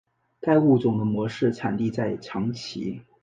[0.39, 3.03] 该物种的模式产地在长崎。